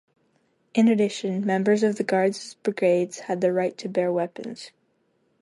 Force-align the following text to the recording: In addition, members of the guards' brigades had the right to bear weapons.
In 0.73 0.87
addition, 0.87 1.45
members 1.45 1.83
of 1.83 1.97
the 1.97 2.03
guards' 2.03 2.55
brigades 2.63 3.19
had 3.19 3.39
the 3.39 3.53
right 3.53 3.77
to 3.77 3.87
bear 3.87 4.11
weapons. 4.11 4.71